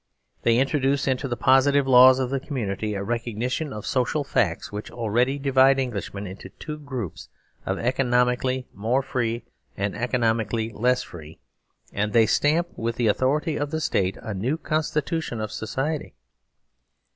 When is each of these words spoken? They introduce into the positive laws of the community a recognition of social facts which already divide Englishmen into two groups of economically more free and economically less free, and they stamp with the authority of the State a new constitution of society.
They 0.41 0.57
introduce 0.57 1.07
into 1.07 1.27
the 1.27 1.37
positive 1.37 1.85
laws 1.87 2.17
of 2.17 2.31
the 2.31 2.39
community 2.39 2.95
a 2.95 3.03
recognition 3.03 3.71
of 3.71 3.85
social 3.85 4.23
facts 4.23 4.71
which 4.71 4.89
already 4.89 5.37
divide 5.37 5.77
Englishmen 5.79 6.25
into 6.25 6.49
two 6.57 6.79
groups 6.79 7.29
of 7.67 7.77
economically 7.77 8.65
more 8.73 9.03
free 9.03 9.43
and 9.77 9.95
economically 9.95 10.71
less 10.71 11.03
free, 11.03 11.37
and 11.93 12.13
they 12.13 12.25
stamp 12.25 12.69
with 12.75 12.95
the 12.95 13.05
authority 13.05 13.57
of 13.59 13.69
the 13.69 13.79
State 13.79 14.17
a 14.23 14.33
new 14.33 14.57
constitution 14.57 15.39
of 15.39 15.51
society. 15.51 16.15